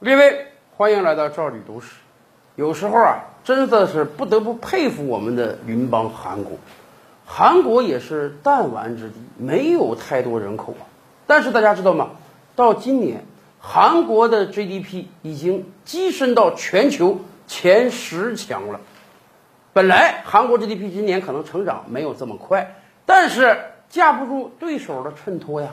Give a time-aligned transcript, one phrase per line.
[0.00, 0.46] 各位，
[0.76, 1.96] 欢迎来到赵吕都市。
[2.54, 6.52] 有时候啊，真的是不得不佩服我们的邻邦韩国。
[7.26, 10.86] 韩国也是弹丸之地，没有太多人口啊。
[11.26, 12.10] 但是大家知道吗？
[12.54, 13.24] 到今年，
[13.58, 17.18] 韩国的 GDP 已经跻身到全球
[17.48, 18.78] 前十强了。
[19.72, 23.58] 本来韩国 GDP 今年可能成长没有这么快，但是
[23.90, 25.70] 架不住对手的衬托呀，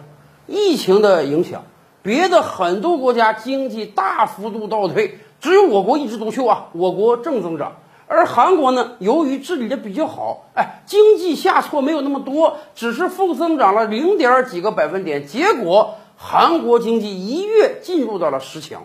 [0.48, 1.64] 疫情的影响。
[2.06, 6.68] 别的很多国家经济大幅度倒退，只有我国一枝独秀啊！
[6.74, 18.84] 我国正增长，而韩国呢，由于治理的比较好，哎，经济下挫没有那么多，只是负增长了零点几个百分点，结果韩国经济一跃进入到了十强。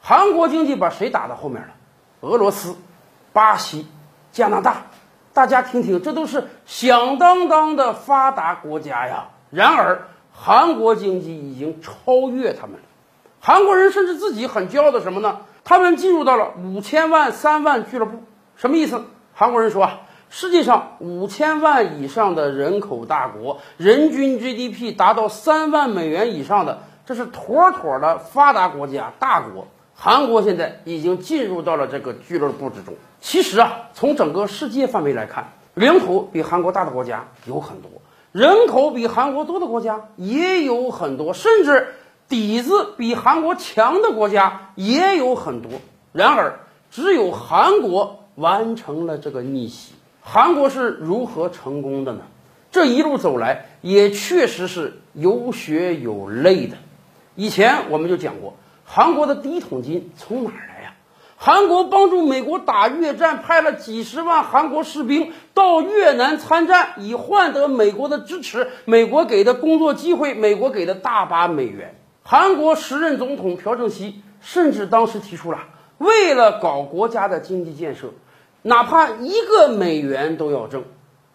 [0.00, 1.68] 韩国经济把谁打到后面了？
[2.22, 2.74] 俄罗斯、
[3.32, 3.86] 巴西、
[4.32, 4.86] 加拿大，
[5.32, 9.28] 大家听听，这都是响当当的发达国家呀。
[9.50, 10.08] 然而，
[10.40, 12.82] 韩国经济已经超越他们了，
[13.40, 15.40] 韩国人甚至自己很骄傲的什么呢？
[15.64, 18.22] 他们进入到了五千万三万俱乐部，
[18.56, 19.02] 什么意思？
[19.34, 29.66] 韩国人说啊，世界上五千万以上的人口大国，人均 GDP 达到三万美元以上的，这是妥妥的发达国家大国。
[29.94, 32.94] 韩国现在已经进入到了这个俱乐部之中。
[33.20, 37.90] 其实啊，从整个世界范围来看，领土比韩国大的国家有很多。
[38.32, 41.94] 人口比韩国多的国家也有很多，甚至
[42.28, 45.72] 底子比韩国强的国家也有很多。
[46.12, 49.92] 然而，只有韩国完成了这个逆袭。
[50.22, 52.20] 韩国是如何成功的呢？
[52.70, 56.76] 这一路走来，也确实是有血有泪的。
[57.34, 58.54] 以前我们就讲过，
[58.84, 60.77] 韩国的第一桶金从哪儿来？
[61.40, 68.66] 韩国帮助美国打越战，派了几十万韩国士兵到越南参战，以换得美国的支持。
[68.86, 71.94] 美国给的工作机会，美国给的大把美元。
[72.24, 75.60] 韩国时任总统朴正熙甚至当时提出了，
[75.98, 78.08] 为了搞国家的经济建设，
[78.62, 80.82] 哪怕一个美元都要挣。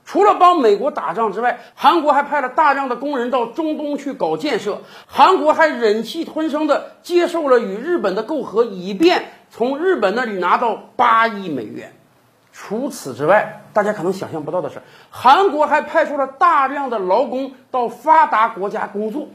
[0.06, 4.82] 除了帮美国打仗之外，韩国还派了大量的工人到中东去搞建设。
[5.08, 11.94] 韩国还忍气吞声地接受了与日本的媾和，以便从日本那里拿到八亿美元。
[12.52, 19.30] 除此之外，大家可能想象不到的是，韩国还派出了大量的劳工到发达国家工作。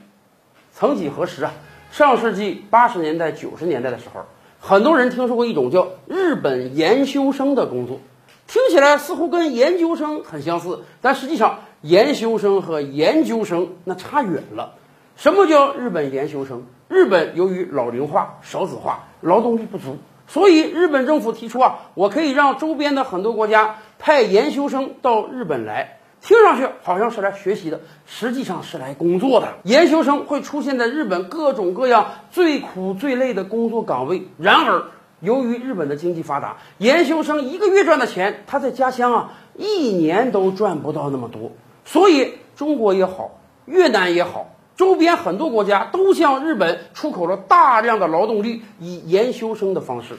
[0.72, 1.52] 曾几何时啊，
[1.90, 4.20] 上世纪八十年代、九十年代的时候，
[4.60, 8.00] 很多人听说过一种叫日本研修生的工作。
[8.48, 14.72] 听起来似乎跟研究生很相似，但实际上研修生和研究生那差远了。
[15.16, 16.64] 什么叫日本研修生？
[16.88, 25.98] 日本由于老龄化、少子化，劳动力不足，所以日本政府提出啊，我可以让周边的很多国家派研修生到日本来。
[26.20, 29.58] 听上去好像是来学习的，实际上是来工作的。
[29.62, 34.26] 研修生会出现在日本各种各样最苦最累的工作岗位。
[34.38, 34.86] 然而，
[35.20, 41.50] 由于日本的经济发达，研修生一个月赚的钱，他在家乡啊一年都赚不到那么多。
[41.84, 50.18] 所以中国也好，越南也好，周边很多国家都向日本出口了大量的劳动力，以研修生的方式。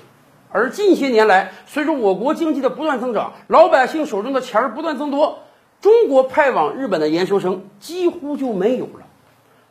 [0.52, 5.40] 而近些年来，随着我国经济的不断增长，老百姓手中的钱儿不断增多，
[5.80, 9.06] 中国派往日本的研修生几乎就没有了。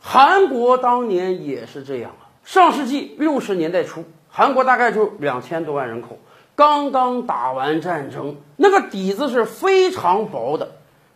[0.00, 4.04] 韩国当年也是这样啊，上世纪六十年代初。
[4.28, 6.18] 韩国大概就两千多万人口，
[6.54, 10.72] 刚刚打完战争，那个底子是非常薄的。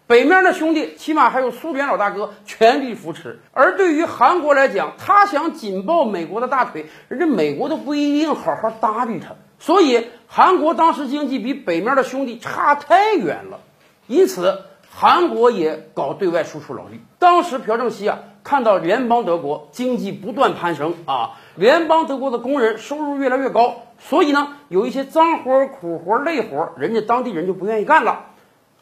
[0.09, 9.31] 北面的兄弟起码还有苏联老大哥全力扶持，而对于韩国来讲，他想紧抱美国的大腿，人家美国都不一定好好搭理他。
[9.59, 13.61] 所以韩国当时经济比北面的兄弟差太远了，
[14.06, 17.00] 因此韩国也搞对外输出劳力。
[17.19, 21.38] 当时朴正熙啊，看到联邦德国经济不断攀升啊。
[21.54, 28.26] 联邦德国的工人收入越来越高，所以呢，有一些脏活、苦活、累活，人家当地人就不愿意干了。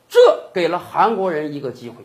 [0.09, 0.19] 这
[0.55, 1.97] 给了韩国人一个机会。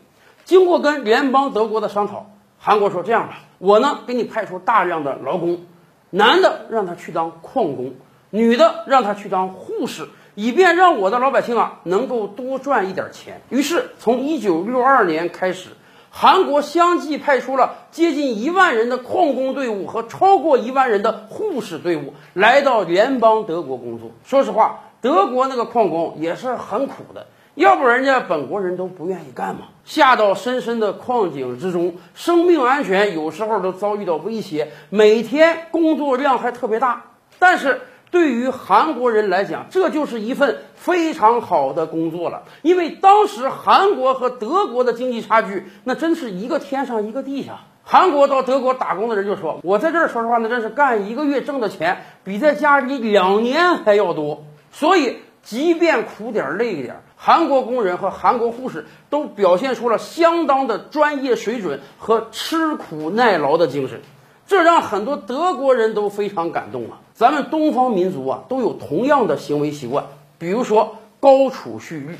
[0.44, 5.66] 经过跟联邦德国的商讨，韩国说：“这样吧，我呢给你派出大量的劳工，
[6.10, 7.94] 男的让他去当矿工，
[8.32, 15.70] 女的让他去当护士，以便让我的老百姓啊能够多赚一点钱。”于是，从一九六二年开始。
[16.18, 24.12] 韩国相继派出了接近一万人的矿工队伍和超过一万人的护士队伍来到联邦德国工作。
[24.24, 29.64] 说实话，德国那个矿工也是很苦的，要不人家本国人都不愿意干嘛。
[29.84, 37.04] 下到深深的矿井之中，生命安全有时候都遭遇到威胁，每天工作量还特别大，
[37.38, 37.82] 但是。
[38.12, 42.44] 对于韩国人来讲，这就是一份非常好的工作了。
[42.62, 47.60] 因为当时韩国和德国的经济差距，那真是一个天上一个地下。
[47.84, 54.44] 韩国到德国打工的人就说：“我在这儿说实话呢，真是干一个月挣的钱比在家里两年还要多。
[54.72, 64.02] 所以，即便苦点累一点，韩国工人和韩国护士都表现出了相当的专业水准和吃苦耐劳的精神，
[64.48, 67.00] 这让很多德国人都非常感动啊！
[67.14, 70.06] 咱们东方民族啊，都有同样的行为习惯，
[70.38, 72.18] 比如说高储蓄率。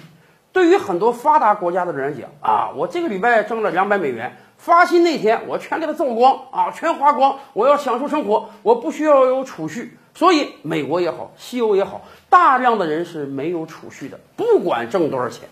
[0.52, 7.38] 对于很多发达国家的人讲啊，我这个礼拜挣了两百美元。”发薪那天，我全给他挣光啊，全花光。
[7.54, 9.98] 我要享受生活，我不需要有储蓄。
[10.16, 15.48] 所以，美国也好，西欧也好，大量的人是没有储蓄的，不管挣多少钱。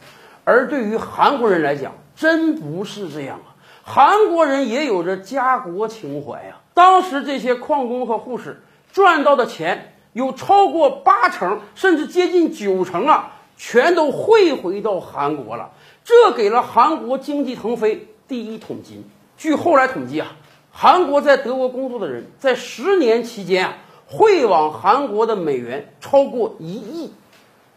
[0.46, 3.54] 而对于韩国人来讲，真不是这样啊！
[3.84, 6.56] 韩国人也有着家国情怀呀。
[6.74, 15.72] 当时这些矿工和护士赚到的钱，有超过八成，甚至接近九成啊，全都汇回到韩国了。
[16.04, 18.08] 这给了韩国经济腾飞。
[18.26, 19.04] 第一桶金。
[19.38, 20.32] 据后来统计啊，
[20.72, 23.78] 韩国在德国工作的人在十年期间啊，
[24.08, 27.14] 汇往韩国的美元超过一亿。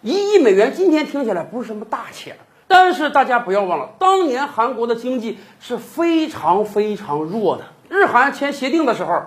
[0.03, 2.37] 一亿美元今天听起来不是什么大钱，
[2.69, 7.65] 但是大家不要忘了，当年韩国的经济是非常非常弱的。
[7.89, 9.23] 日韩签协定的时候，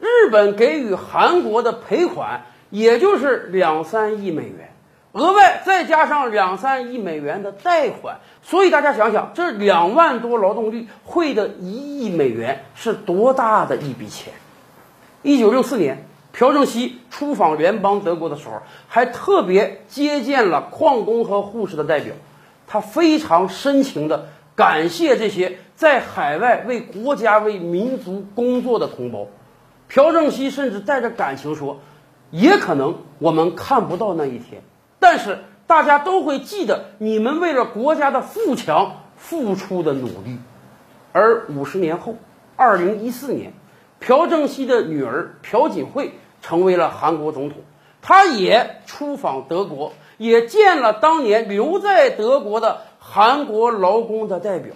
[0.00, 4.70] 日本给予韩国的赔款也就是两三亿美元。
[5.12, 14.32] 额外再加上两三亿美元的贷款，所以大家想想，这两万多劳动力汇的一亿美元是多大的一笔钱？
[15.20, 18.54] 一九六四年，朴正熙出访联邦德国的时候，
[18.88, 22.14] 还特别接见了矿工和护士的代表，
[22.66, 29.26] 他非常深情地感谢这些在海外为国家、为民族工作的同胞。
[29.88, 31.80] 朴正熙甚至带着感情说
[32.30, 34.62] ：“也可能我们看不到那一天。”
[34.98, 40.38] 但是大家都会记得你们为了国家的富强付出的努力，
[41.12, 42.16] 而五十年后，
[42.56, 43.52] 二零一四年，
[44.00, 47.58] 朴正熙的女儿朴槿惠成为了韩国总统，
[48.00, 52.82] 她也出访德国，也见了当年留在德国的
[53.14, 54.74] 韩国劳工的代表。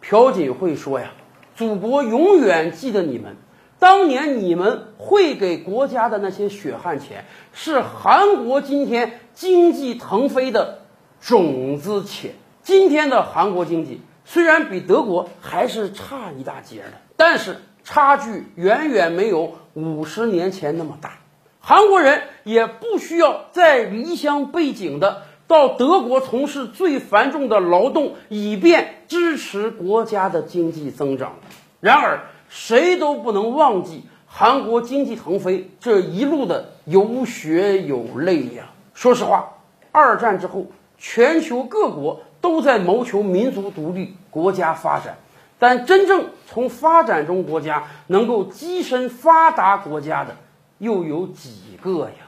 [0.00, 1.10] 朴槿惠说呀
[1.54, 3.36] ：“祖国永远记得你们。”
[3.78, 10.78] 当年你们汇给国家的那些血汗钱，是韩国今天经济腾飞的
[11.20, 12.32] 种子钱。
[12.62, 21.18] 今天的韩国经济虽然比德国还是差一大截的，但是差距远远没有五十年前那么大。
[21.60, 31.32] 韩国人也不需要再离乡背井的到德国从事最繁重的劳动，以便支持国家的经济增长。
[31.80, 38.70] 然而，谁都不能忘记韩国经济腾飞这一路的有血有泪呀！
[38.92, 39.54] 说实话，
[39.90, 40.66] 二战之后，
[40.98, 45.16] 全球各国都在谋求民族独立、国家发展，
[45.58, 50.36] 但真正从发展中国家能够跻身发达国家的，
[50.76, 52.27] 又有几个呀？